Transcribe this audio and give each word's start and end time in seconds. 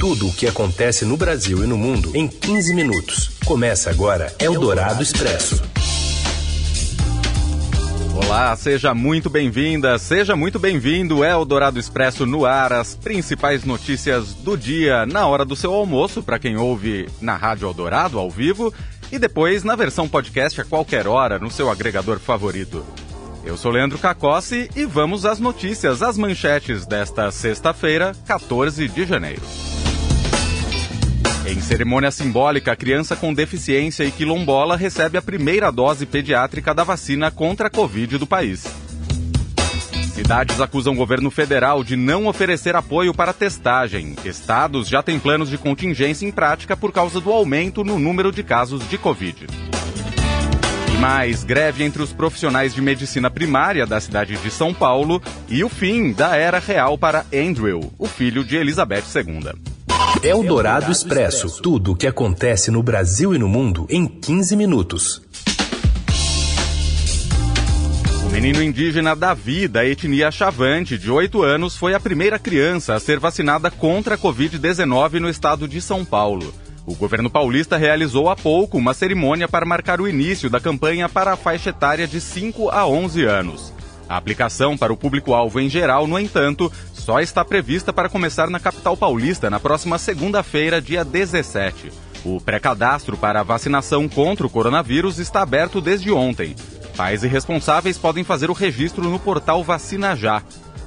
Tudo 0.00 0.28
o 0.28 0.32
que 0.32 0.46
acontece 0.46 1.04
no 1.04 1.14
Brasil 1.14 1.62
e 1.62 1.66
no 1.66 1.76
mundo 1.76 2.16
em 2.16 2.26
15 2.26 2.72
minutos. 2.72 3.32
Começa 3.44 3.90
agora 3.90 4.34
Eldorado 4.38 5.02
Expresso. 5.02 5.62
Olá, 8.14 8.56
seja 8.56 8.94
muito 8.94 9.28
bem-vinda, 9.28 9.98
seja 9.98 10.34
muito 10.34 10.58
bem-vindo. 10.58 11.22
Eldorado 11.22 11.78
Expresso 11.78 12.24
no 12.24 12.46
ar, 12.46 12.72
as 12.72 12.94
principais 12.94 13.62
notícias 13.62 14.32
do 14.32 14.56
dia 14.56 15.04
na 15.04 15.26
hora 15.26 15.44
do 15.44 15.54
seu 15.54 15.74
almoço, 15.74 16.22
para 16.22 16.38
quem 16.38 16.56
ouve 16.56 17.06
na 17.20 17.36
Rádio 17.36 17.68
Eldorado 17.68 18.18
ao 18.18 18.30
vivo 18.30 18.72
e 19.12 19.18
depois 19.18 19.64
na 19.64 19.76
versão 19.76 20.08
podcast 20.08 20.62
a 20.62 20.64
qualquer 20.64 21.06
hora 21.06 21.38
no 21.38 21.50
seu 21.50 21.70
agregador 21.70 22.18
favorito. 22.18 22.86
Eu 23.44 23.54
sou 23.54 23.70
Leandro 23.70 23.98
Cacossi 23.98 24.70
e 24.74 24.86
vamos 24.86 25.26
às 25.26 25.38
notícias, 25.38 26.00
às 26.00 26.16
manchetes 26.16 26.86
desta 26.86 27.30
sexta-feira, 27.30 28.16
14 28.26 28.88
de 28.88 29.04
janeiro. 29.04 29.42
Em 31.50 31.60
cerimônia 31.60 32.12
simbólica, 32.12 32.70
a 32.70 32.76
criança 32.76 33.16
com 33.16 33.34
deficiência 33.34 34.04
e 34.04 34.12
quilombola 34.12 34.76
recebe 34.76 35.18
a 35.18 35.22
primeira 35.22 35.72
dose 35.72 36.06
pediátrica 36.06 36.72
da 36.72 36.84
vacina 36.84 37.28
contra 37.28 37.66
a 37.66 37.70
Covid 37.70 38.18
do 38.18 38.26
país. 38.26 38.64
Cidades 40.14 40.60
acusam 40.60 40.92
o 40.92 40.96
governo 40.96 41.28
federal 41.28 41.82
de 41.82 41.96
não 41.96 42.28
oferecer 42.28 42.76
apoio 42.76 43.12
para 43.12 43.32
testagem. 43.32 44.14
Estados 44.24 44.86
já 44.86 45.02
têm 45.02 45.18
planos 45.18 45.50
de 45.50 45.58
contingência 45.58 46.24
em 46.24 46.30
prática 46.30 46.76
por 46.76 46.92
causa 46.92 47.20
do 47.20 47.32
aumento 47.32 47.82
no 47.82 47.98
número 47.98 48.30
de 48.30 48.44
casos 48.44 48.88
de 48.88 48.96
Covid. 48.96 49.48
E 50.94 50.98
mais, 50.98 51.42
greve 51.42 51.82
entre 51.82 52.00
os 52.00 52.12
profissionais 52.12 52.72
de 52.72 52.80
medicina 52.80 53.28
primária 53.28 53.84
da 53.84 54.00
cidade 54.00 54.36
de 54.36 54.52
São 54.52 54.72
Paulo 54.72 55.20
e 55.48 55.64
o 55.64 55.68
fim 55.68 56.12
da 56.12 56.36
era 56.36 56.60
real 56.60 56.96
para 56.96 57.26
Andrew, 57.34 57.92
o 57.98 58.06
filho 58.06 58.44
de 58.44 58.56
Elizabeth 58.56 59.02
II. 59.16 59.69
Eldorado 60.22 60.92
Expresso. 60.92 61.62
Tudo 61.62 61.92
o 61.92 61.96
que 61.96 62.06
acontece 62.06 62.70
no 62.70 62.82
Brasil 62.82 63.34
e 63.34 63.38
no 63.38 63.48
mundo 63.48 63.86
em 63.88 64.06
15 64.06 64.54
minutos. 64.54 65.22
O 68.26 68.30
menino 68.30 68.62
indígena 68.62 69.16
Davi, 69.16 69.66
da 69.66 69.86
etnia 69.86 70.30
Chavante, 70.30 70.98
de 70.98 71.10
8 71.10 71.42
anos, 71.42 71.74
foi 71.74 71.94
a 71.94 72.00
primeira 72.00 72.38
criança 72.38 72.94
a 72.94 73.00
ser 73.00 73.18
vacinada 73.18 73.70
contra 73.70 74.16
a 74.16 74.18
Covid-19 74.18 75.20
no 75.20 75.30
estado 75.30 75.66
de 75.66 75.80
São 75.80 76.04
Paulo. 76.04 76.52
O 76.84 76.94
governo 76.94 77.30
paulista 77.30 77.78
realizou 77.78 78.28
há 78.28 78.36
pouco 78.36 78.76
uma 78.76 78.92
cerimônia 78.92 79.48
para 79.48 79.64
marcar 79.64 80.02
o 80.02 80.08
início 80.08 80.50
da 80.50 80.60
campanha 80.60 81.08
para 81.08 81.32
a 81.32 81.36
faixa 81.36 81.70
etária 81.70 82.06
de 82.06 82.20
5 82.20 82.68
a 82.68 82.86
11 82.86 83.24
anos. 83.24 83.79
A 84.10 84.16
aplicação 84.16 84.76
para 84.76 84.92
o 84.92 84.96
público-alvo 84.96 85.60
em 85.60 85.70
geral, 85.70 86.04
no 86.04 86.18
entanto, 86.18 86.70
só 86.92 87.20
está 87.20 87.44
prevista 87.44 87.92
para 87.92 88.08
começar 88.08 88.50
na 88.50 88.58
capital 88.58 88.96
paulista 88.96 89.48
na 89.48 89.60
próxima 89.60 89.98
segunda-feira, 89.98 90.82
dia 90.82 91.04
17. 91.04 91.92
O 92.24 92.40
pré-cadastro 92.40 93.16
para 93.16 93.38
a 93.38 93.44
vacinação 93.44 94.08
contra 94.08 94.44
o 94.44 94.50
coronavírus 94.50 95.20
está 95.20 95.42
aberto 95.42 95.80
desde 95.80 96.10
ontem. 96.10 96.56
Pais 96.96 97.22
e 97.22 97.28
responsáveis 97.28 97.98
podem 97.98 98.24
fazer 98.24 98.50
o 98.50 98.52
registro 98.52 99.08
no 99.08 99.16
portal 99.20 99.62
Vacina 99.62 100.16
Já. 100.16 100.42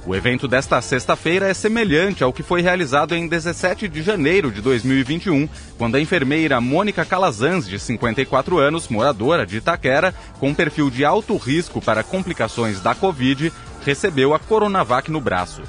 O 0.06 0.14
evento 0.14 0.46
desta 0.46 0.82
sexta-feira 0.82 1.48
é 1.48 1.54
semelhante 1.54 2.22
ao 2.22 2.32
que 2.32 2.42
foi 2.42 2.60
realizado 2.60 3.14
em 3.14 3.26
17 3.26 3.88
de 3.88 4.02
janeiro 4.02 4.52
de 4.52 4.60
2021, 4.60 5.48
quando 5.78 5.94
a 5.94 6.00
enfermeira 6.00 6.60
Mônica 6.60 7.06
Calazans, 7.06 7.66
de 7.66 7.78
54 7.78 8.58
anos, 8.58 8.88
moradora 8.88 9.46
de 9.46 9.56
Itaquera, 9.56 10.14
com 10.38 10.52
perfil 10.52 10.90
de 10.90 11.06
alto 11.06 11.34
risco 11.38 11.80
para 11.80 12.02
complicações 12.02 12.80
da 12.80 12.94
Covid, 12.94 13.50
recebeu 13.82 14.34
a 14.34 14.38
Coronavac 14.38 15.10
no 15.10 15.22
braço. 15.22 15.62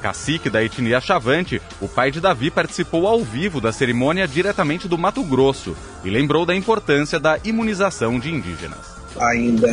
Cacique 0.00 0.48
da 0.48 0.62
etnia 0.62 1.00
Chavante, 1.00 1.60
o 1.80 1.88
pai 1.88 2.12
de 2.12 2.20
Davi 2.20 2.48
participou 2.48 3.08
ao 3.08 3.24
vivo 3.24 3.60
da 3.60 3.72
cerimônia 3.72 4.26
diretamente 4.26 4.86
do 4.86 4.96
Mato 4.96 5.24
Grosso 5.24 5.76
e 6.04 6.10
lembrou 6.10 6.46
da 6.46 6.54
importância 6.54 7.18
da 7.18 7.40
imunização 7.42 8.20
de 8.20 8.32
indígenas 8.32 9.00
ainda 9.18 9.68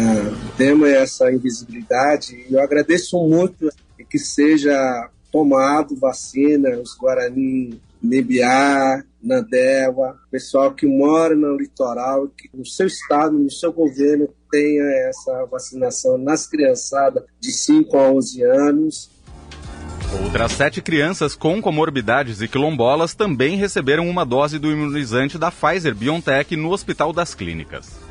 temos 0.58 0.90
essa 0.90 1.32
invisibilidade. 1.32 2.46
E 2.50 2.54
eu 2.54 2.62
agradeço 2.62 3.18
muito 3.20 3.70
que 4.10 4.20
seja 4.20 5.10
tomado 5.32 5.96
vacina, 5.96 6.78
os 6.78 6.96
Guarani, 6.96 7.80
Nebiá, 8.02 9.04
Nandewa, 9.22 10.18
pessoal 10.32 10.74
que 10.74 10.86
mora 10.86 11.36
no 11.36 11.58
litoral, 11.58 12.28
que 12.28 12.50
no 12.54 12.66
seu 12.66 12.88
estado, 12.88 13.38
no 13.38 13.52
seu 13.52 13.74
governo, 13.74 14.30
tenha 14.50 14.84
essa 15.10 15.46
vacinação 15.46 16.18
nas 16.18 16.48
criançadas 16.48 17.24
de 17.40 17.52
5 17.52 17.98
a 17.98 18.12
11 18.12 18.44
anos. 18.44 19.10
Outras 20.24 20.54
sete 20.54 20.82
crianças 20.82 21.36
com 21.36 21.62
comorbidades 21.62 22.42
e 22.42 22.48
quilombolas 22.48 23.14
também 23.14 23.58
receberam 23.58 24.10
uma 24.10 24.26
dose 24.26 24.58
do 24.58 24.72
imunizante 24.72 25.38
da 25.38 25.52
Pfizer 25.52 25.94
BioNTech 25.94 26.56
no 26.56 26.72
Hospital 26.72 27.12
das 27.12 27.36
Clínicas. 27.36 28.07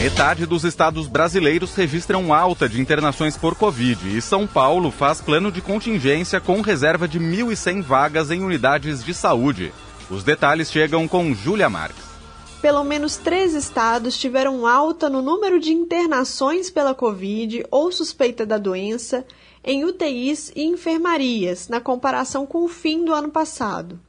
Metade 0.00 0.46
dos 0.46 0.64
estados 0.64 1.06
brasileiros 1.06 1.74
registram 1.74 2.32
alta 2.32 2.66
de 2.66 2.80
internações 2.80 3.36
por 3.36 3.54
Covid 3.54 4.16
e 4.16 4.22
São 4.22 4.46
Paulo 4.46 4.90
faz 4.90 5.20
plano 5.20 5.52
de 5.52 5.60
contingência 5.60 6.40
com 6.40 6.62
reserva 6.62 7.06
de 7.06 7.20
1.100 7.20 7.82
vagas 7.82 8.30
em 8.30 8.42
unidades 8.42 9.04
de 9.04 9.12
saúde. 9.12 9.74
Os 10.10 10.24
detalhes 10.24 10.72
chegam 10.72 11.06
com 11.06 11.34
Júlia 11.34 11.68
Marques. 11.68 12.02
Pelo 12.62 12.82
menos 12.82 13.18
três 13.18 13.52
estados 13.52 14.18
tiveram 14.18 14.66
alta 14.66 15.10
no 15.10 15.20
número 15.20 15.60
de 15.60 15.70
internações 15.70 16.70
pela 16.70 16.94
Covid 16.94 17.66
ou 17.70 17.92
suspeita 17.92 18.46
da 18.46 18.56
doença 18.56 19.26
em 19.62 19.84
UTIs 19.84 20.50
e 20.56 20.62
enfermarias, 20.62 21.68
na 21.68 21.78
comparação 21.78 22.46
com 22.46 22.64
o 22.64 22.68
fim 22.68 23.04
do 23.04 23.12
ano 23.12 23.28
passado. 23.28 24.00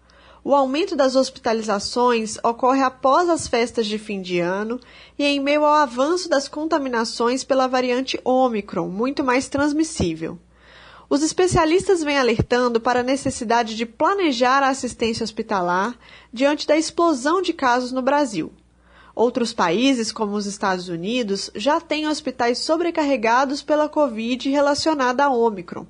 O 0.44 0.56
aumento 0.56 0.96
das 0.96 1.16
hospitalizações 1.16 2.38
ocorre 2.44 2.82
após 2.82 3.30
as 3.30 3.48
festas 3.48 3.86
de 3.86 4.00
fim 4.00 4.22
de 4.22 4.40
ano 4.40 4.80
e 5.18 5.24
em 5.24 5.40
meio 5.40 5.64
ao 5.64 5.74
avanço 5.74 6.28
das 6.28 6.48
contaminações 6.48 7.44
pela 7.44 7.68
variante 7.68 8.20
Ômicron, 8.26 8.90
muito 8.90 9.24
mais 9.24 9.48
transmissível. 9.48 10.40
Os 11.08 11.22
especialistas 11.22 12.02
vêm 12.02 12.18
alertando 12.18 12.80
para 12.82 13.02
a 13.02 13.04
necessidade 13.04 13.76
de 13.76 13.86
planejar 13.86 14.64
a 14.64 14.70
assistência 14.70 15.24
hospitalar 15.24 15.96
diante 16.34 16.66
da 16.66 16.76
explosão 16.76 17.40
de 17.40 17.54
casos 17.54 17.92
no 17.92 18.02
Brasil. 18.02 18.52
Outros 19.14 19.54
países, 19.54 20.12
como 20.12 20.36
os 20.36 20.48
Estados 20.48 20.88
Unidos, 20.88 21.52
já 21.54 21.80
têm 21.80 22.08
hospitais 22.08 22.60
sobrecarregados 22.60 23.62
pela 23.62 23.90
Covid 23.90 24.50
relacionada 24.50 25.26
à 25.26 25.30
Ômicron. 25.30 25.86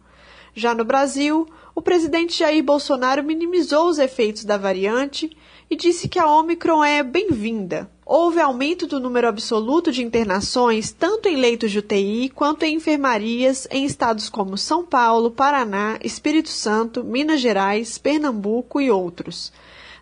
Já 0.53 0.75
no 0.75 0.83
Brasil, 0.83 1.47
o 1.73 1.81
presidente 1.81 2.37
Jair 2.37 2.63
Bolsonaro 2.63 3.23
minimizou 3.23 3.87
os 3.87 3.97
efeitos 3.97 4.43
da 4.43 4.57
variante 4.57 5.35
e 5.69 5.75
disse 5.75 6.09
que 6.09 6.19
a 6.19 6.27
Omicron 6.27 6.83
é 6.83 7.01
bem-vinda. 7.01 7.89
Houve 8.05 8.41
aumento 8.41 8.85
do 8.85 8.99
número 8.99 9.27
absoluto 9.27 9.89
de 9.89 10.03
internações, 10.03 10.91
tanto 10.91 11.29
em 11.29 11.37
leitos 11.37 11.71
de 11.71 11.79
UTI 11.79 12.29
quanto 12.35 12.63
em 12.63 12.75
enfermarias, 12.75 13.67
em 13.71 13.85
estados 13.85 14.27
como 14.27 14.57
São 14.57 14.85
Paulo, 14.85 15.31
Paraná, 15.31 15.97
Espírito 16.03 16.49
Santo, 16.49 17.05
Minas 17.05 17.39
Gerais, 17.39 17.97
Pernambuco 17.97 18.81
e 18.81 18.91
outros. 18.91 19.53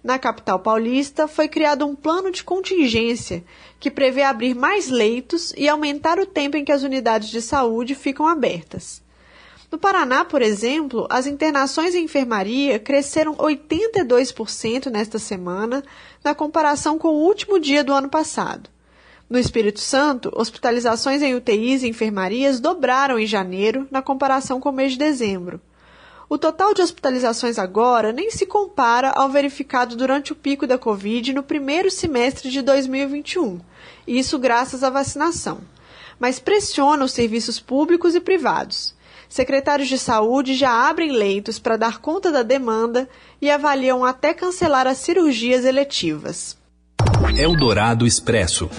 Na 0.03 0.18
capital 0.18 0.59
paulista, 0.59 1.28
foi 1.28 1.47
criado 1.47 1.86
um 1.86 1.94
plano 1.94 2.31
de 2.31 2.44
contingência 2.44 3.44
que 3.80 3.91
prevê 3.91 4.24
abrir 4.24 4.56
mais 4.56 4.90
leitos 4.90 5.53
e 5.56 5.69
aumentar 5.69 6.18
o 6.18 6.25
tempo 6.25 6.57
em 6.57 6.66
que 6.66 6.72
as 6.72 6.81
unidades 6.81 7.30
de 7.30 7.41
saúde 7.41 7.94
ficam 7.94 8.25
abertas. 8.25 9.03
No 9.72 9.78
Paraná, 9.78 10.25
por 10.25 10.41
exemplo, 10.41 11.06
as 11.12 11.28
internações 11.28 11.94
em 11.94 12.06
enfermaria 12.06 12.80
cresceram 12.80 13.35
82% 13.35 14.88
nesta 14.90 15.19
semana, 15.19 15.84
na 16.24 16.34
comparação 16.34 16.97
com 16.97 17.09
o 17.09 17.24
último 17.24 17.59
dia 17.59 17.84
do 17.84 17.94
ano 17.94 18.09
passado. 18.09 18.68
No 19.30 19.38
Espírito 19.38 19.80
Santo, 19.80 20.31
hospitalizações 20.35 21.22
em 21.22 21.35
UTIs 21.35 21.84
e 21.84 21.88
enfermarias 21.88 22.59
dobraram 22.59 23.19
em 23.19 23.28
janeiro, 23.28 23.88
na 23.91 24.02
comparação 24.02 24.59
com 24.59 24.69
o 24.69 24.74
mês 24.74 24.94
de 24.94 24.97
dezembro. 24.97 25.62
O 26.28 26.36
total 26.36 26.74
de 26.74 26.81
hospitalizações 26.81 27.59
agora 27.59 28.12
nem 28.12 28.31
se 28.31 28.47
compara 28.47 29.12
ao 29.12 29.30
verificado 29.30 29.95
durante 29.95 30.31
o 30.31 30.36
pico 30.36 30.65
da 30.65 30.80
Covid 30.80 31.31
no 31.31 31.44
primeiro 31.44 31.92
semestre 31.92 32.50
de 32.50 32.63
2021, 32.63 33.60
isso 34.07 34.39
graças 34.39 34.83
à 34.83 34.89
vacinação. 34.89 35.60
Mas 36.19 36.39
pressiona 36.39 37.06
os 37.06 37.12
serviços 37.12 37.60
públicos 37.60 38.15
e 38.15 38.19
privados 38.19 38.98
secretários 39.30 39.88
de 39.88 39.98
saúde 39.98 40.56
já 40.56 40.90
abrem 40.90 41.12
leitos 41.12 41.60
para 41.60 41.78
dar 41.78 42.00
conta 42.00 42.31
da 42.31 42.42
demanda 42.42 43.08
e 43.40 43.50
avaliam 43.50 44.04
até 44.04 44.34
cancelar 44.34 44.88
as 44.88 44.98
cirurgias 44.98 45.64
eletivas. 45.64 46.58
Eldorado 47.38 48.06
Expresso. 48.06 48.70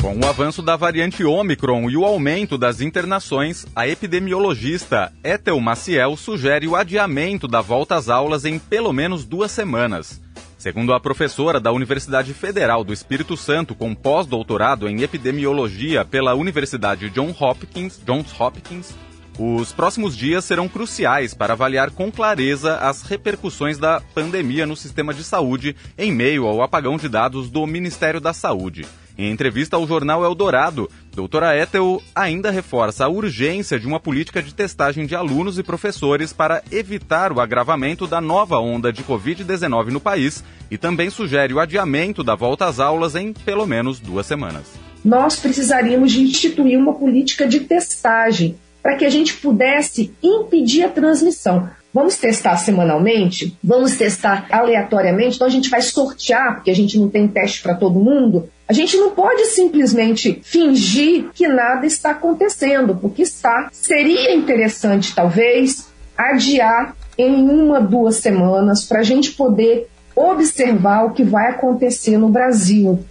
Com 0.00 0.18
o 0.18 0.26
avanço 0.26 0.62
da 0.62 0.74
variante 0.74 1.22
Ômicron 1.22 1.88
e 1.88 1.96
o 1.96 2.04
aumento 2.04 2.58
das 2.58 2.80
internações, 2.80 3.64
a 3.76 3.86
epidemiologista 3.86 5.12
Ethel 5.22 5.60
Maciel 5.60 6.16
sugere 6.16 6.66
o 6.66 6.74
adiamento 6.74 7.46
da 7.46 7.60
volta 7.60 7.94
às 7.94 8.08
aulas 8.08 8.44
em 8.44 8.58
pelo 8.58 8.92
menos 8.92 9.24
duas 9.24 9.52
semanas. 9.52 10.20
Segundo 10.62 10.94
a 10.94 11.00
professora 11.00 11.58
da 11.58 11.72
Universidade 11.72 12.32
Federal 12.32 12.84
do 12.84 12.92
Espírito 12.92 13.36
Santo, 13.36 13.74
com 13.74 13.96
pós-doutorado 13.96 14.88
em 14.88 15.02
epidemiologia 15.02 16.04
pela 16.04 16.36
Universidade 16.36 17.10
John 17.10 17.34
Hopkins, 17.36 18.00
Johns 18.06 18.32
Hopkins, 18.38 18.94
Os 19.36 19.72
próximos 19.72 20.16
dias 20.16 20.44
serão 20.44 20.68
cruciais 20.68 21.34
para 21.34 21.54
avaliar 21.54 21.90
com 21.90 22.12
clareza 22.12 22.76
as 22.76 23.02
repercussões 23.02 23.76
da 23.76 24.00
pandemia 24.14 24.64
no 24.64 24.76
sistema 24.76 25.12
de 25.12 25.24
saúde 25.24 25.74
em 25.98 26.12
meio 26.12 26.46
ao 26.46 26.62
apagão 26.62 26.96
de 26.96 27.08
dados 27.08 27.50
do 27.50 27.66
Ministério 27.66 28.20
da 28.20 28.32
Saúde. 28.32 28.86
Em 29.18 29.32
entrevista 29.32 29.76
ao 29.76 29.86
jornal 29.86 30.22
Eldorado, 30.24 30.88
doutora 31.14 31.56
Ethel 31.56 32.02
ainda 32.14 32.50
reforça 32.50 33.04
a 33.04 33.08
urgência 33.08 33.78
de 33.78 33.86
uma 33.86 34.00
política 34.00 34.42
de 34.42 34.54
testagem 34.54 35.06
de 35.06 35.14
alunos 35.14 35.58
e 35.58 35.62
professores 35.62 36.32
para 36.32 36.62
evitar 36.70 37.32
o 37.32 37.40
agravamento 37.40 38.06
da 38.06 38.20
nova 38.20 38.58
onda 38.58 38.92
de 38.92 39.04
Covid-19 39.04 39.88
no 39.88 40.00
país 40.00 40.42
e 40.70 40.78
também 40.78 41.10
sugere 41.10 41.52
o 41.52 41.60
adiamento 41.60 42.24
da 42.24 42.34
volta 42.34 42.66
às 42.66 42.80
aulas 42.80 43.14
em 43.14 43.32
pelo 43.32 43.66
menos 43.66 44.00
duas 44.00 44.26
semanas. 44.26 44.64
Nós 45.04 45.36
precisaríamos 45.36 46.12
de 46.12 46.22
instituir 46.22 46.78
uma 46.78 46.94
política 46.94 47.46
de 47.46 47.60
testagem 47.60 48.56
para 48.82 48.96
que 48.96 49.04
a 49.04 49.10
gente 49.10 49.34
pudesse 49.34 50.12
impedir 50.22 50.84
a 50.84 50.88
transmissão. 50.88 51.68
Vamos 51.92 52.16
testar 52.16 52.56
semanalmente? 52.56 53.56
Vamos 53.62 53.96
testar 53.96 54.46
aleatoriamente? 54.50 55.36
Então 55.36 55.46
a 55.46 55.50
gente 55.50 55.68
vai 55.68 55.82
sortear, 55.82 56.54
porque 56.54 56.70
a 56.70 56.74
gente 56.74 56.98
não 56.98 57.08
tem 57.08 57.28
teste 57.28 57.62
para 57.62 57.74
todo 57.74 58.00
mundo. 58.00 58.48
A 58.66 58.72
gente 58.72 58.96
não 58.96 59.10
pode 59.10 59.44
simplesmente 59.46 60.40
fingir 60.42 61.26
que 61.34 61.46
nada 61.46 61.86
está 61.86 62.12
acontecendo, 62.12 62.96
porque 62.96 63.22
está. 63.22 63.68
Seria 63.70 64.34
interessante, 64.34 65.14
talvez, 65.14 65.88
adiar 66.16 66.96
em 67.18 67.48
uma, 67.48 67.80
duas 67.80 68.16
semanas 68.16 68.84
para 68.84 69.00
a 69.00 69.02
gente 69.02 69.32
poder 69.32 69.88
observar 70.16 71.04
o 71.04 71.10
que 71.10 71.22
vai 71.22 71.50
acontecer 71.50 72.16
no 72.16 72.28
Brasil. 72.28 73.04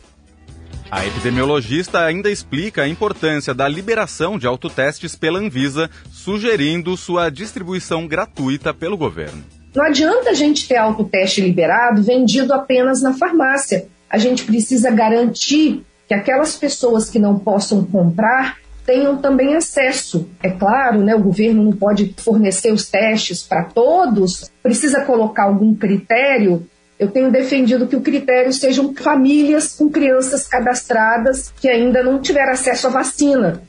A 0.92 1.06
epidemiologista 1.06 2.04
ainda 2.04 2.30
explica 2.30 2.82
a 2.82 2.88
importância 2.88 3.54
da 3.54 3.66
liberação 3.66 4.38
de 4.38 4.46
autotestes 4.46 5.16
pela 5.16 5.40
Anvisa, 5.40 5.90
sugerindo 6.12 6.98
sua 6.98 7.30
distribuição 7.30 8.06
gratuita 8.06 8.74
pelo 8.74 8.98
governo. 8.98 9.42
Não 9.74 9.86
adianta 9.86 10.32
a 10.32 10.34
gente 10.34 10.68
ter 10.68 10.76
autoteste 10.76 11.40
liberado 11.40 12.04
vendido 12.04 12.54
apenas 12.54 13.02
na 13.02 13.14
farmácia. 13.14 13.88
A 14.10 14.18
gente 14.18 14.44
precisa 14.44 14.92
garantir 14.92 15.82
que 16.10 16.14
aquelas 16.14 16.58
pessoas 16.58 17.10
que 17.10 17.18
não 17.18 17.40
possam 17.40 17.86
comprar 17.86 18.58
tenham 18.86 19.16
também 19.16 19.56
acesso. 19.56 20.28
É 20.44 20.50
claro, 20.50 21.00
né, 21.02 21.16
o 21.16 21.24
governo 21.24 21.64
não 21.64 21.72
pode 21.72 22.14
fornecer 22.18 22.74
os 22.74 22.90
testes 22.90 23.44
para 23.44 23.64
todos, 23.64 24.52
precisa 24.62 25.06
colocar 25.06 25.44
algum 25.44 25.74
critério 25.74 26.68
eu 27.02 27.10
tenho 27.10 27.32
defendido 27.32 27.88
que 27.88 27.96
o 27.96 28.02
critério 28.02 28.54
sejam 28.54 28.94
famílias 28.94 29.74
com 29.74 29.90
crianças 29.90 30.48
cadastradas 30.48 31.52
que 31.60 31.68
ainda 31.68 32.04
não 32.04 32.22
tiveram 32.22 32.54
acesso 32.54 32.86
à 32.86 32.90
vacina. 32.92 33.60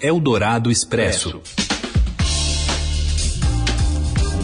Eldorado 0.00 0.70
Expresso. 0.70 1.42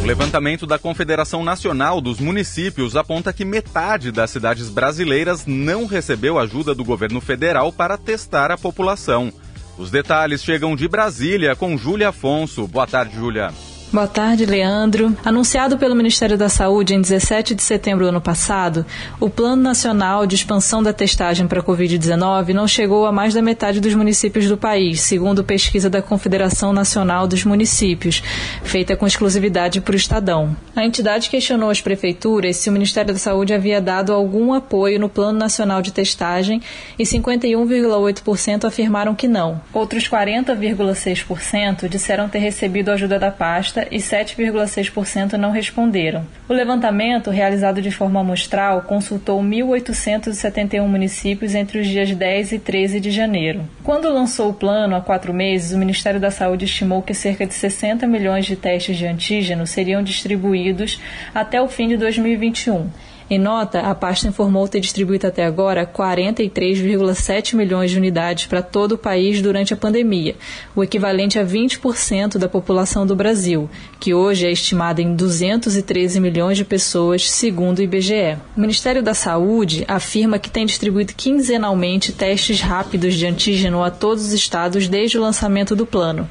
Um 0.03 0.05
levantamento 0.05 0.67
da 0.67 0.81
Confederação 0.81 1.45
Nacional 1.45 2.01
dos 2.01 2.19
Municípios 2.19 2.97
aponta 2.97 3.33
que 3.33 3.45
metade 3.45 4.11
das 4.11 4.31
cidades 4.33 4.69
brasileiras 4.69 5.47
não 5.47 5.87
recebeu 5.87 6.41
ajuda 6.41 6.75
do 6.75 6.85
governo 6.85 7.21
federal 7.21 7.73
para 7.73 7.97
testar 7.97 8.51
a 8.51 8.59
população. 8.59 9.33
Os 9.79 9.93
detalhes 9.93 10.43
chegam 10.43 10.75
de 10.75 10.89
Brasília 10.89 11.55
com 11.55 11.79
Júlia 11.79 12.09
Afonso. 12.09 12.67
Boa 12.67 12.87
tarde, 12.87 13.15
Júlia. 13.15 13.53
Boa 13.91 14.07
tarde, 14.07 14.45
Leandro. 14.45 15.17
Anunciado 15.25 15.79
pelo 15.79 15.95
Ministério 15.95 16.37
da 16.37 16.51
Saúde 16.51 16.95
em 16.95 17.01
17 17.01 17.55
de 17.55 17.63
setembro 17.63 18.05
do 18.05 18.11
ano 18.11 18.21
passado, 18.21 18.85
o 19.19 19.31
Plano 19.31 19.63
Nacional 19.63 20.27
de 20.27 20.35
Expansão 20.35 20.83
da 20.83 20.93
Testagem 20.93 21.49
para 21.49 21.61
a 21.61 21.63
Covid-19 21.63 22.53
não 22.53 22.69
chegou 22.69 23.07
a 23.07 23.13
mais 23.13 23.33
da 23.33 23.41
metade 23.41 23.81
dos 23.81 23.95
municípios 23.95 24.47
do 24.47 24.59
país, 24.59 25.01
segundo 25.01 25.43
pesquisa 25.43 25.89
da 25.89 26.03
Confederação 26.03 26.71
Nacional 26.71 27.27
dos 27.27 27.45
Municípios, 27.45 28.23
feita 28.63 28.95
com 28.95 29.07
exclusividade 29.07 29.81
por 29.81 29.95
Estadão. 29.95 30.55
A 30.77 30.85
entidade 30.85 31.31
questionou 31.31 31.71
as 31.71 31.81
prefeituras 31.81 32.59
se 32.59 32.69
o 32.69 32.73
Ministério 32.73 33.15
da 33.15 33.19
Saúde 33.19 33.55
havia 33.55 33.81
dado 33.81 34.13
algum 34.13 34.53
apoio 34.53 35.01
no 35.01 35.09
Plano 35.09 35.39
Nacional 35.39 35.81
de 35.81 35.95
Testagem 35.95 36.61
e 36.99 37.05
51,8% 37.05 38.67
afirmaram 38.67 39.15
que 39.15 39.27
não. 39.27 39.63
Outros 39.73 40.07
40,6% 40.11 41.89
disseram 41.89 42.29
ter 42.29 42.41
recebido 42.41 42.91
ajuda 42.91 43.19
da 43.19 43.31
pasta 43.31 43.78
e 43.91 43.99
7,6% 43.99 45.35
não 45.35 45.51
responderam. 45.51 46.27
O 46.49 46.53
levantamento, 46.53 47.31
realizado 47.31 47.83
de 47.83 47.91
forma 47.91 48.21
amostral, 48.21 48.83
consultou 48.83 49.41
1.871 49.43 50.87
municípios 50.87 51.55
entre 51.55 51.79
os 51.79 51.87
dias 51.87 52.11
10 52.11 52.53
e 52.53 52.59
13 52.59 53.01
de 53.01 53.11
janeiro. 53.11 53.63
Quando 53.85 54.13
lançou 54.13 54.51
o 54.51 54.55
plano 54.55 54.97
há 54.97 55.01
quatro 55.01 55.33
meses, 55.33 55.73
o 55.73 55.79
Ministério 55.79 56.19
da 56.19 56.31
Saúde 56.31 56.65
estimou 56.65 57.03
que 57.03 57.15
cerca 57.15 57.47
de 57.47 57.55
60 57.55 58.07
milhões 58.07 58.47
de 58.47 58.57
testes 58.57 58.97
de 58.97 59.07
antígeno 59.07 59.67
seriam 59.67 60.03
distribuídos 60.03 61.01
até 61.35 61.61
o 61.61 61.69
fim 61.69 61.89
de 61.89 61.97
2021. 61.97 62.89
Em 63.31 63.39
nota, 63.39 63.81
a 63.81 63.95
pasta 63.95 64.27
informou 64.27 64.67
ter 64.67 64.81
distribuído 64.81 65.27
até 65.27 65.45
agora 65.45 65.85
43,7 65.87 67.55
milhões 67.55 67.91
de 67.91 67.99
unidades 67.99 68.47
para 68.47 68.63
todo 68.63 68.93
o 68.93 68.99
país 68.99 69.43
durante 69.43 69.75
a 69.75 69.77
pandemia, 69.77 70.35
o 70.75 70.83
equivalente 70.83 71.39
a 71.39 71.45
20% 71.45 72.39
da 72.39 72.49
população 72.49 73.07
do 73.07 73.15
Brasil, 73.15 73.69
que 74.01 74.15
hoje 74.15 74.47
é 74.47 74.51
estimada 74.51 75.03
em 75.03 75.15
213 75.15 76.19
milhões 76.21 76.57
de 76.57 76.65
pessoas, 76.65 77.31
segundo 77.31 77.81
o 77.81 77.83
IBGE. 77.83 78.39
O 78.57 78.61
Ministério 78.63 79.03
da 79.03 79.13
Saúde 79.13 79.85
afirma 79.87 80.39
que 80.39 80.51
tem 80.51 80.65
distribuído 80.65 81.13
quinzenalmente 81.15 82.13
testes 82.13 82.63
rápidos 82.63 83.15
de 83.15 83.27
antígeno 83.27 83.85
a 83.85 83.91
todos 83.91 84.25
os 84.25 84.33
estados 84.33 84.89
desde 84.89 85.19
o 85.19 85.21
lançamento 85.21 85.77
do 85.77 85.85
plano. 85.85 86.27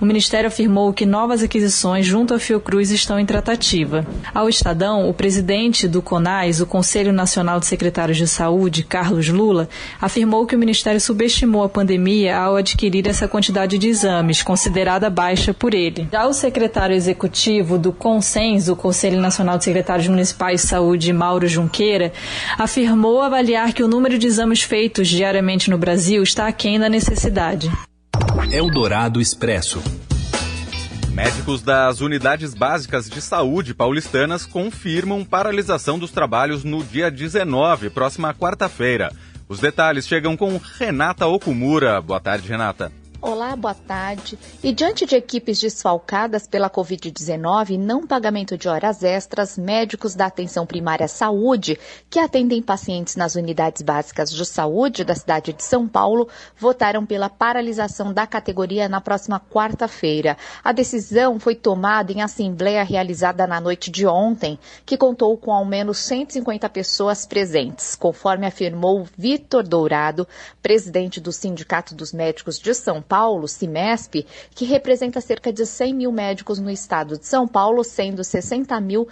O 0.00 0.06
Ministério 0.06 0.48
afirmou 0.48 0.94
que 0.94 1.04
novas 1.04 1.42
aquisições 1.42 2.06
junto 2.06 2.32
à 2.32 2.38
Fiocruz 2.38 2.90
estão 2.90 3.18
em 3.18 3.26
tratativa. 3.26 4.06
Ao 4.32 4.48
Estadão, 4.48 5.10
o 5.10 5.12
presidente 5.12 5.86
do 5.86 6.00
CONAR 6.00 6.37
o 6.60 6.66
Conselho 6.66 7.12
Nacional 7.12 7.58
de 7.58 7.66
Secretários 7.66 8.16
de 8.16 8.28
Saúde, 8.28 8.84
Carlos 8.84 9.28
Lula, 9.28 9.68
afirmou 10.00 10.46
que 10.46 10.54
o 10.54 10.58
Ministério 10.58 11.00
subestimou 11.00 11.64
a 11.64 11.68
pandemia 11.68 12.38
ao 12.38 12.56
adquirir 12.56 13.08
essa 13.08 13.26
quantidade 13.26 13.76
de 13.76 13.88
exames, 13.88 14.42
considerada 14.42 15.10
baixa 15.10 15.52
por 15.52 15.74
ele. 15.74 16.08
Já 16.12 16.26
o 16.26 16.32
secretário 16.32 16.94
executivo 16.94 17.76
do 17.76 17.92
CONSENS, 17.92 18.68
o 18.68 18.76
Conselho 18.76 19.20
Nacional 19.20 19.58
de 19.58 19.64
Secretários 19.64 20.06
Municipais 20.06 20.62
de 20.62 20.68
Saúde, 20.68 21.12
Mauro 21.12 21.48
Junqueira, 21.48 22.12
afirmou 22.56 23.20
avaliar 23.20 23.72
que 23.72 23.82
o 23.82 23.88
número 23.88 24.16
de 24.18 24.26
exames 24.28 24.62
feitos 24.62 25.08
diariamente 25.08 25.68
no 25.68 25.76
Brasil 25.76 26.22
está 26.22 26.46
aquém 26.46 26.78
da 26.78 26.88
necessidade. 26.88 27.70
Eldorado 28.52 29.20
Expresso. 29.20 29.82
Médicos 31.18 31.62
das 31.62 32.00
unidades 32.00 32.54
básicas 32.54 33.10
de 33.10 33.20
saúde 33.20 33.74
paulistanas 33.74 34.46
confirmam 34.46 35.24
paralisação 35.24 35.98
dos 35.98 36.12
trabalhos 36.12 36.62
no 36.62 36.84
dia 36.84 37.10
19, 37.10 37.90
próxima 37.90 38.32
quarta-feira. 38.32 39.12
Os 39.48 39.58
detalhes 39.58 40.06
chegam 40.06 40.36
com 40.36 40.60
Renata 40.78 41.26
Okumura. 41.26 42.00
Boa 42.00 42.20
tarde, 42.20 42.48
Renata. 42.48 42.92
Olá, 43.20 43.56
boa 43.56 43.74
tarde. 43.74 44.38
E 44.62 44.72
diante 44.72 45.04
de 45.04 45.16
equipes 45.16 45.58
desfalcadas 45.58 46.46
pela 46.46 46.70
Covid-19 46.70 47.70
e 47.70 47.76
não 47.76 48.06
pagamento 48.06 48.56
de 48.56 48.68
horas 48.68 49.02
extras, 49.02 49.58
médicos 49.58 50.14
da 50.14 50.26
atenção 50.26 50.64
primária 50.64 51.08
saúde, 51.08 51.80
que 52.08 52.20
atendem 52.20 52.62
pacientes 52.62 53.16
nas 53.16 53.34
unidades 53.34 53.82
básicas 53.82 54.30
de 54.30 54.46
saúde 54.46 55.02
da 55.02 55.16
cidade 55.16 55.52
de 55.52 55.64
São 55.64 55.88
Paulo, 55.88 56.28
votaram 56.56 57.04
pela 57.04 57.28
paralisação 57.28 58.12
da 58.12 58.24
categoria 58.24 58.88
na 58.88 59.00
próxima 59.00 59.40
quarta-feira. 59.40 60.36
A 60.62 60.70
decisão 60.70 61.40
foi 61.40 61.56
tomada 61.56 62.12
em 62.12 62.22
assembleia 62.22 62.84
realizada 62.84 63.48
na 63.48 63.60
noite 63.60 63.90
de 63.90 64.06
ontem, 64.06 64.56
que 64.86 64.96
contou 64.96 65.36
com 65.36 65.52
ao 65.52 65.64
menos 65.64 65.98
150 65.98 66.68
pessoas 66.68 67.26
presentes, 67.26 67.96
conforme 67.96 68.46
afirmou 68.46 69.08
Vitor 69.18 69.64
Dourado, 69.64 70.26
presidente 70.62 71.20
do 71.20 71.32
Sindicato 71.32 71.96
dos 71.96 72.12
Médicos 72.12 72.60
de 72.60 72.72
São 72.74 73.02
Paulo, 73.08 73.48
Cimesp, 73.48 74.26
que 74.54 74.64
representa 74.64 75.20
cerca 75.20 75.52
de 75.52 75.64
100 75.64 75.94
mil 75.94 76.12
médicos 76.12 76.58
no 76.58 76.70
estado 76.70 77.16
de 77.16 77.26
São 77.26 77.48
Paulo, 77.48 77.82
sendo 77.82 78.22
60 78.22 78.78
mil 78.80 79.08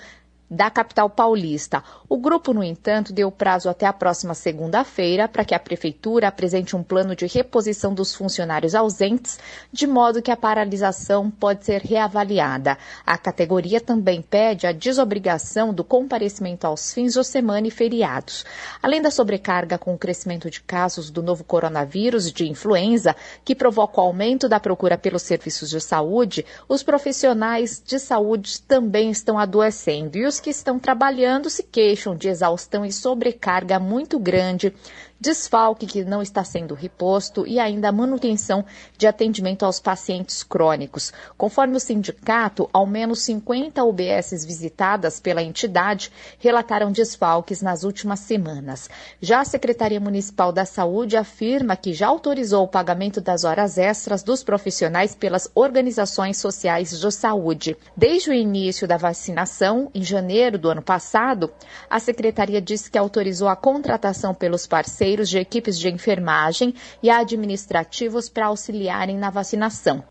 da 0.48 0.70
capital 0.70 1.10
paulista. 1.10 1.82
O 2.08 2.16
grupo, 2.16 2.52
no 2.52 2.62
entanto, 2.62 3.12
deu 3.12 3.30
prazo 3.30 3.68
até 3.68 3.84
a 3.84 3.92
próxima 3.92 4.32
segunda-feira 4.32 5.26
para 5.26 5.44
que 5.44 5.54
a 5.54 5.58
prefeitura 5.58 6.28
apresente 6.28 6.76
um 6.76 6.82
plano 6.82 7.16
de 7.16 7.26
reposição 7.26 7.92
dos 7.92 8.14
funcionários 8.14 8.74
ausentes, 8.74 9.38
de 9.72 9.86
modo 9.86 10.22
que 10.22 10.30
a 10.30 10.36
paralisação 10.36 11.30
pode 11.30 11.64
ser 11.64 11.82
reavaliada. 11.82 12.78
A 13.04 13.18
categoria 13.18 13.80
também 13.80 14.22
pede 14.22 14.66
a 14.66 14.72
desobrigação 14.72 15.74
do 15.74 15.82
comparecimento 15.82 16.66
aos 16.66 16.92
fins 16.92 17.14
de 17.14 17.24
semana 17.24 17.66
e 17.66 17.70
feriados. 17.70 18.44
Além 18.82 19.02
da 19.02 19.10
sobrecarga 19.10 19.78
com 19.78 19.94
o 19.94 19.98
crescimento 19.98 20.48
de 20.48 20.60
casos 20.60 21.10
do 21.10 21.22
novo 21.22 21.42
coronavírus 21.42 22.32
de 22.32 22.48
influenza, 22.48 23.16
que 23.44 23.54
provoca 23.54 24.00
o 24.00 24.04
aumento 24.04 24.48
da 24.48 24.60
procura 24.60 24.96
pelos 24.96 25.22
serviços 25.22 25.70
de 25.70 25.80
saúde, 25.80 26.46
os 26.68 26.82
profissionais 26.82 27.82
de 27.84 27.98
saúde 27.98 28.60
também 28.62 29.10
estão 29.10 29.38
adoecendo 29.38 30.16
e 30.16 30.24
os 30.24 30.35
que 30.40 30.50
estão 30.50 30.78
trabalhando 30.78 31.50
se 31.50 31.62
queixam 31.62 32.16
de 32.16 32.28
exaustão 32.28 32.84
e 32.84 32.92
sobrecarga 32.92 33.78
muito 33.78 34.18
grande 34.18 34.74
desfalque 35.18 35.86
que 35.86 36.04
não 36.04 36.20
está 36.20 36.44
sendo 36.44 36.74
reposto 36.74 37.46
e 37.46 37.58
ainda 37.58 37.88
a 37.88 37.92
manutenção 37.92 38.64
de 38.98 39.06
atendimento 39.06 39.64
aos 39.64 39.80
pacientes 39.80 40.42
crônicos. 40.42 41.12
Conforme 41.36 41.76
o 41.76 41.80
sindicato, 41.80 42.68
ao 42.72 42.86
menos 42.86 43.20
50 43.22 43.82
UBSs 43.82 44.44
visitadas 44.46 45.18
pela 45.18 45.42
entidade 45.42 46.12
relataram 46.38 46.92
desfalques 46.92 47.62
nas 47.62 47.82
últimas 47.82 48.20
semanas. 48.20 48.90
Já 49.20 49.40
a 49.40 49.44
Secretaria 49.44 50.00
Municipal 50.00 50.52
da 50.52 50.64
Saúde 50.64 51.16
afirma 51.16 51.76
que 51.76 51.94
já 51.94 52.08
autorizou 52.08 52.64
o 52.64 52.68
pagamento 52.68 53.20
das 53.20 53.44
horas 53.44 53.78
extras 53.78 54.22
dos 54.22 54.44
profissionais 54.44 55.14
pelas 55.14 55.50
organizações 55.54 56.36
sociais 56.36 56.98
de 56.98 57.06
saúde. 57.10 57.76
Desde 57.96 58.30
o 58.30 58.34
início 58.34 58.86
da 58.86 58.96
vacinação, 58.96 59.90
em 59.94 60.02
janeiro 60.02 60.58
do 60.58 60.68
ano 60.68 60.82
passado, 60.82 61.52
a 61.88 61.98
secretaria 62.00 62.60
disse 62.60 62.90
que 62.90 62.98
autorizou 62.98 63.48
a 63.48 63.56
contratação 63.56 64.34
pelos 64.34 64.66
parceiros 64.66 65.05
de 65.28 65.38
equipes 65.38 65.78
de 65.78 65.88
enfermagem 65.88 66.74
e 67.02 67.08
administrativos 67.08 68.28
para 68.28 68.46
auxiliarem 68.46 69.16
na 69.16 69.30
vacinação. 69.30 70.02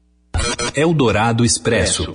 Eldorado 0.75 1.43
Expresso. 1.43 2.13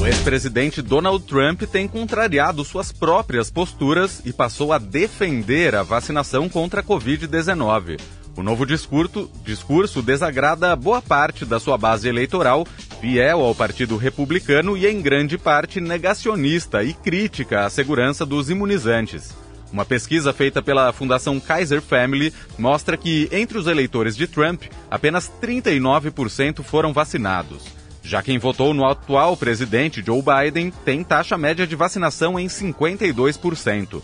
O 0.00 0.06
ex-presidente 0.06 0.80
Donald 0.80 1.24
Trump 1.26 1.62
tem 1.64 1.86
contrariado 1.86 2.64
suas 2.64 2.90
próprias 2.90 3.50
posturas 3.50 4.22
e 4.24 4.32
passou 4.32 4.72
a 4.72 4.78
defender 4.78 5.74
a 5.74 5.82
vacinação 5.82 6.48
contra 6.48 6.80
a 6.80 6.82
Covid-19. 6.82 8.00
O 8.34 8.42
novo 8.42 8.64
discurso, 8.64 9.30
discurso 9.44 10.00
desagrada 10.00 10.74
boa 10.74 11.02
parte 11.02 11.44
da 11.44 11.60
sua 11.60 11.76
base 11.76 12.08
eleitoral, 12.08 12.66
fiel 12.98 13.40
ao 13.40 13.54
Partido 13.54 13.98
Republicano 13.98 14.74
e 14.74 14.86
em 14.86 15.02
grande 15.02 15.36
parte 15.36 15.80
negacionista 15.80 16.82
e 16.82 16.94
crítica 16.94 17.66
à 17.66 17.68
segurança 17.68 18.24
dos 18.24 18.48
imunizantes. 18.48 19.34
Uma 19.72 19.84
pesquisa 19.84 20.32
feita 20.32 20.60
pela 20.60 20.92
Fundação 20.92 21.38
Kaiser 21.38 21.80
Family 21.80 22.32
mostra 22.58 22.96
que, 22.96 23.28
entre 23.30 23.56
os 23.56 23.66
eleitores 23.66 24.16
de 24.16 24.26
Trump, 24.26 24.64
apenas 24.90 25.30
39% 25.40 26.62
foram 26.62 26.92
vacinados. 26.92 27.64
Já 28.02 28.22
quem 28.22 28.38
votou 28.38 28.74
no 28.74 28.84
atual 28.84 29.36
presidente 29.36 30.02
Joe 30.04 30.22
Biden 30.22 30.72
tem 30.84 31.04
taxa 31.04 31.38
média 31.38 31.66
de 31.66 31.76
vacinação 31.76 32.38
em 32.38 32.46
52%. 32.46 34.02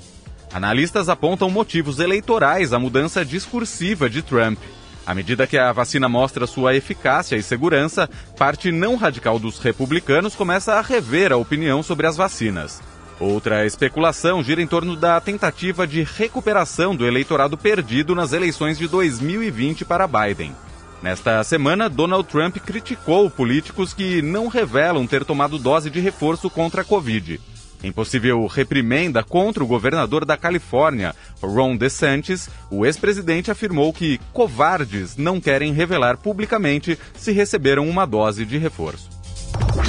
Analistas 0.53 1.09
apontam 1.09 1.51
motivos 1.51 1.99
eleitorais 1.99 2.73
à 2.73 2.79
mudança 2.79 3.25
discursiva 3.25 4.09
de 4.09 4.23
Trump. 4.23 4.59
À 5.05 5.15
medida 5.15 5.47
que 5.47 5.59
a 5.59 5.73
vacina 5.73 6.09
mostra 6.09 6.47
sua 6.47 6.75
eficácia 6.75 7.37
e 7.37 7.43
segurança, 7.43 8.09
parte 8.39 8.71
não 8.71 8.97
radical 8.97 9.39
dos 9.39 9.59
republicanos 9.59 10.35
começa 10.35 10.75
a 10.75 10.81
rever 10.81 11.33
a 11.33 11.37
opinião 11.37 11.83
sobre 11.83 12.07
as 12.07 12.17
vacinas. 12.17 12.81
Outra 13.19 13.65
especulação 13.65 14.43
gira 14.43 14.61
em 14.61 14.67
torno 14.67 14.95
da 14.95 15.19
tentativa 15.21 15.87
de 15.87 16.03
recuperação 16.03 16.95
do 16.95 17.07
eleitorado 17.07 17.57
perdido 17.57 18.15
nas 18.15 18.33
eleições 18.33 18.77
de 18.77 18.87
2020 18.87 19.85
para 19.87 20.07
Biden. 20.07 20.55
Nesta 21.03 21.43
semana, 21.45 21.89
Donald 21.89 22.29
Trump 22.29 22.57
criticou 22.59 23.31
políticos 23.31 23.95
que 23.95 24.21
não 24.21 24.49
revelam 24.49 25.07
ter 25.07 25.25
tomado 25.25 25.59
dose 25.59 25.89
de 25.89 26.01
reforço 26.01 26.51
contra 26.51 26.83
a 26.83 26.85
Covid. 26.85 27.41
Em 27.83 27.93
possível 27.93 28.47
reprimenda 28.47 29.23
contra 29.23 29.63
o 29.63 29.67
governador 29.67 30.25
da 30.25 30.37
Califórnia, 30.37 31.15
Ron 31.43 31.77
DeSantis, 31.77 32.49
o 32.71 32.85
ex-presidente 32.85 33.51
afirmou 33.51 33.93
que 33.93 34.19
covardes 34.33 35.17
não 35.17 35.41
querem 35.41 35.73
revelar 35.73 36.17
publicamente 36.17 36.99
se 37.15 37.33
receberam 37.33 37.89
uma 37.89 38.07
dose 38.07 38.45
de 38.45 38.59
reforço. 38.59 39.09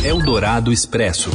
Eldorado 0.04 0.72
Expresso. 0.72 1.32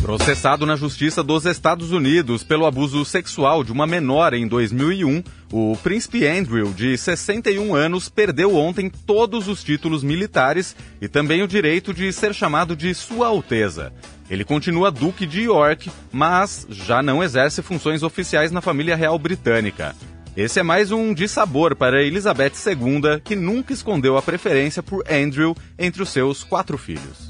Processado 0.00 0.64
na 0.64 0.76
Justiça 0.76 1.22
dos 1.22 1.44
Estados 1.44 1.92
Unidos 1.92 2.42
pelo 2.42 2.64
abuso 2.64 3.04
sexual 3.04 3.62
de 3.62 3.70
uma 3.70 3.86
menor 3.86 4.32
em 4.32 4.48
2001, 4.48 5.22
o 5.52 5.76
príncipe 5.82 6.26
Andrew, 6.26 6.72
de 6.72 6.96
61 6.96 7.74
anos, 7.74 8.08
perdeu 8.08 8.56
ontem 8.56 8.90
todos 8.90 9.46
os 9.46 9.62
títulos 9.62 10.02
militares 10.02 10.74
e 11.02 11.06
também 11.06 11.42
o 11.42 11.48
direito 11.48 11.92
de 11.92 12.10
ser 12.14 12.34
chamado 12.34 12.74
de 12.74 12.94
Sua 12.94 13.26
Alteza. 13.26 13.92
Ele 14.30 14.42
continua 14.42 14.90
Duque 14.90 15.26
de 15.26 15.42
York, 15.42 15.90
mas 16.10 16.66
já 16.70 17.02
não 17.02 17.22
exerce 17.22 17.60
funções 17.60 18.02
oficiais 18.02 18.50
na 18.50 18.62
família 18.62 18.96
real 18.96 19.18
britânica. 19.18 19.94
Esse 20.34 20.60
é 20.60 20.62
mais 20.62 20.90
um 20.90 21.12
dissabor 21.12 21.76
para 21.76 22.02
Elizabeth 22.02 22.52
II, 22.66 23.20
que 23.22 23.36
nunca 23.36 23.74
escondeu 23.74 24.16
a 24.16 24.22
preferência 24.22 24.82
por 24.82 25.04
Andrew 25.10 25.54
entre 25.78 26.02
os 26.02 26.08
seus 26.08 26.42
quatro 26.42 26.78
filhos. 26.78 27.29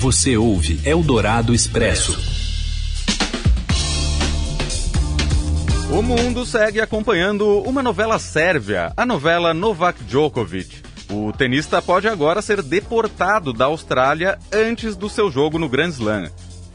Você 0.00 0.36
ouve 0.36 0.78
Eldorado 0.84 1.52
Expresso. 1.52 2.16
O 5.90 6.00
mundo 6.00 6.46
segue 6.46 6.80
acompanhando 6.80 7.58
uma 7.62 7.82
novela 7.82 8.16
sérvia, 8.20 8.92
a 8.96 9.04
novela 9.04 9.52
Novak 9.52 10.04
Djokovic. 10.04 10.82
O 11.10 11.32
tenista 11.32 11.82
pode 11.82 12.06
agora 12.06 12.40
ser 12.40 12.62
deportado 12.62 13.52
da 13.52 13.64
Austrália 13.64 14.38
antes 14.52 14.94
do 14.94 15.08
seu 15.08 15.32
jogo 15.32 15.58
no 15.58 15.68
Grand 15.68 15.88
Slam. 15.88 16.30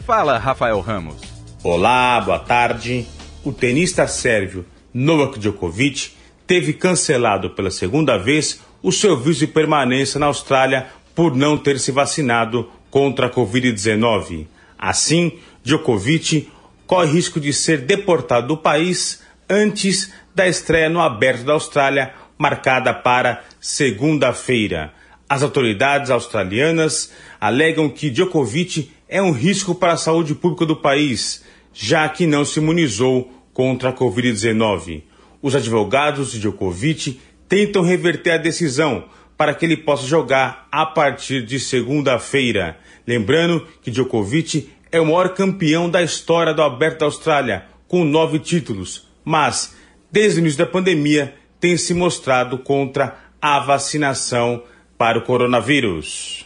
Fala, 0.05 0.37
Rafael 0.37 0.81
Ramos. 0.81 1.21
Olá, 1.63 2.19
boa 2.19 2.39
tarde. 2.39 3.07
O 3.41 3.53
tenista 3.53 4.05
sérvio 4.05 4.65
Novak 4.93 5.39
Djokovic 5.39 6.11
teve 6.45 6.73
cancelado 6.73 7.51
pela 7.51 7.71
segunda 7.71 8.17
vez 8.17 8.59
o 8.81 8.91
seu 8.91 9.15
visto 9.15 9.39
de 9.39 9.47
permanência 9.47 10.19
na 10.19 10.25
Austrália 10.25 10.87
por 11.15 11.33
não 11.33 11.57
ter 11.57 11.79
se 11.79 11.89
vacinado 11.89 12.69
contra 12.93 13.25
a 13.25 13.29
Covid-19. 13.31 14.45
Assim, 14.77 15.39
Djokovic 15.63 16.47
corre 16.85 17.13
risco 17.13 17.39
de 17.39 17.51
ser 17.51 17.79
deportado 17.79 18.49
do 18.49 18.55
país 18.55 19.23
antes 19.49 20.13
da 20.35 20.47
estreia 20.47 20.89
no 20.89 21.01
Aberto 21.01 21.43
da 21.43 21.53
Austrália 21.53 22.13
marcada 22.37 22.93
para 22.93 23.43
segunda-feira. 23.59 24.93
As 25.27 25.41
autoridades 25.41 26.11
australianas 26.11 27.11
alegam 27.41 27.89
que 27.89 28.11
Djokovic 28.11 28.91
é 29.09 29.19
um 29.19 29.31
risco 29.31 29.73
para 29.73 29.93
a 29.93 29.97
saúde 29.97 30.35
pública 30.35 30.67
do 30.67 30.75
país, 30.75 31.43
já 31.73 32.07
que 32.07 32.27
não 32.27 32.45
se 32.45 32.59
imunizou 32.59 33.33
contra 33.55 33.89
a 33.89 33.93
Covid-19. 33.93 35.01
Os 35.41 35.55
advogados 35.55 36.31
de 36.31 36.39
Djokovic 36.39 37.19
tentam 37.49 37.81
reverter 37.81 38.33
a 38.33 38.37
decisão 38.37 39.05
para 39.37 39.53
que 39.53 39.65
ele 39.65 39.77
possa 39.77 40.05
jogar 40.05 40.67
a 40.71 40.85
partir 40.85 41.43
de 41.45 41.59
segunda-feira. 41.59 42.77
Lembrando 43.05 43.67
que 43.81 43.91
Djokovic 43.91 44.69
é 44.91 44.99
o 44.99 45.05
maior 45.05 45.29
campeão 45.29 45.89
da 45.89 46.01
história 46.01 46.53
do 46.53 46.61
Aberto 46.61 46.99
da 46.99 47.05
Austrália, 47.05 47.65
com 47.87 48.03
nove 48.03 48.39
títulos, 48.39 49.07
mas 49.25 49.75
desde 50.11 50.39
o 50.39 50.41
início 50.41 50.59
da 50.59 50.65
pandemia 50.65 51.35
tem 51.59 51.77
se 51.77 51.93
mostrado 51.93 52.59
contra 52.59 53.17
a 53.41 53.59
vacinação 53.59 54.63
para 54.97 55.17
o 55.17 55.23
coronavírus. 55.23 56.45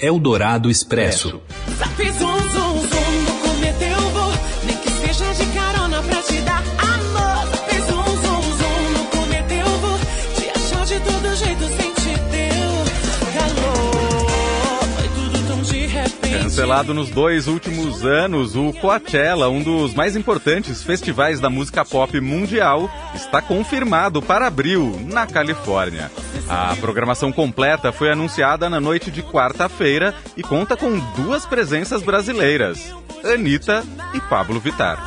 Eldorado 0.00 0.70
Expresso. 0.70 1.42
Cancelado 16.72 16.94
nos 16.94 17.10
dois 17.10 17.48
últimos 17.48 18.02
anos, 18.02 18.56
o 18.56 18.72
Coachella, 18.72 19.50
um 19.50 19.62
dos 19.62 19.92
mais 19.92 20.16
importantes 20.16 20.82
festivais 20.82 21.38
da 21.38 21.50
música 21.50 21.84
pop 21.84 22.18
mundial, 22.18 22.90
está 23.14 23.42
confirmado 23.42 24.22
para 24.22 24.46
abril, 24.46 24.98
na 25.04 25.26
Califórnia. 25.26 26.10
A 26.48 26.74
programação 26.80 27.30
completa 27.30 27.92
foi 27.92 28.10
anunciada 28.10 28.70
na 28.70 28.80
noite 28.80 29.10
de 29.10 29.22
quarta-feira 29.22 30.14
e 30.34 30.42
conta 30.42 30.74
com 30.74 30.98
duas 31.14 31.44
presenças 31.44 32.02
brasileiras, 32.02 32.94
Anitta 33.22 33.84
e 34.14 34.20
Pablo 34.22 34.58
Vittar. 34.58 34.98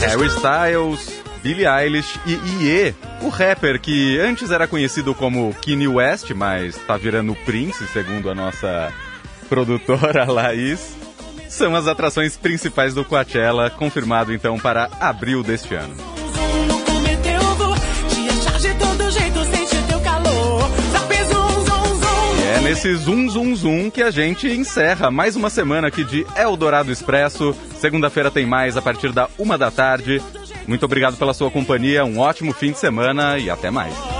Harry 0.00 0.28
Styles, 0.28 1.22
Billie 1.42 1.66
Eilish 1.66 2.18
e 2.24 2.64
Ie, 2.64 2.94
o 3.22 3.28
rapper 3.28 3.80
que 3.80 4.18
antes 4.18 4.50
era 4.50 4.66
conhecido 4.66 5.14
como 5.14 5.54
Kanye 5.54 5.88
West, 5.88 6.30
mas 6.30 6.76
tá 6.86 6.96
virando 6.96 7.34
Prince, 7.44 7.86
segundo 7.88 8.30
a 8.30 8.34
nossa 8.34 8.92
produtora 9.48 10.24
Laís, 10.30 10.96
são 11.48 11.74
as 11.74 11.86
atrações 11.86 12.36
principais 12.36 12.94
do 12.94 13.04
Coachella, 13.04 13.70
confirmado 13.70 14.32
então 14.32 14.58
para 14.58 14.88
abril 15.00 15.42
deste 15.42 15.74
ano. 15.74 15.94
E 22.38 22.52
é 22.52 22.60
nesse 22.60 22.94
zoom 22.94 23.28
zoom 23.28 23.54
zoom 23.54 23.90
que 23.90 24.02
a 24.02 24.10
gente 24.10 24.48
encerra 24.48 25.10
mais 25.10 25.36
uma 25.36 25.50
semana 25.50 25.88
aqui 25.88 26.04
de 26.04 26.26
Eldorado 26.36 26.90
Expresso. 26.90 27.54
Segunda-feira 27.78 28.30
tem 28.30 28.46
mais 28.46 28.76
a 28.76 28.82
partir 28.82 29.12
da 29.12 29.28
uma 29.38 29.58
da 29.58 29.70
tarde. 29.70 30.22
Muito 30.70 30.84
obrigado 30.84 31.16
pela 31.16 31.34
sua 31.34 31.50
companhia, 31.50 32.04
um 32.04 32.20
ótimo 32.20 32.52
fim 32.52 32.70
de 32.70 32.78
semana 32.78 33.36
e 33.38 33.50
até 33.50 33.72
mais. 33.72 34.19